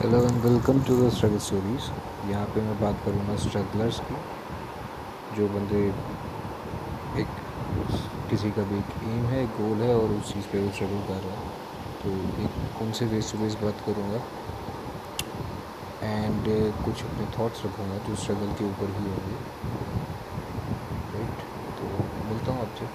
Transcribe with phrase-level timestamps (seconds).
[0.00, 1.86] Hello and welcome to the struggle stories
[2.28, 4.14] यहाँ पे मैं बात करूँगा स्ट्रगलर्स की,
[5.36, 5.80] जो बंदे
[7.22, 7.34] एक
[8.30, 11.02] किसी का भी एक एम है, एक गोल है और उस चीज़ पे वो स्ट्रगल
[11.08, 11.44] कर रहा है।
[12.02, 12.12] तो
[12.44, 14.20] एक उनसे फेस टू फेस बात करूँगा।
[16.02, 19.36] एंड uh, कुछ अपने थॉट्स रखूँगा जो स्ट्रगल के ऊपर ही होंगे।
[21.12, 21.44] राइट
[21.80, 21.92] तो
[22.30, 22.88] मिलता हूँ आपसे।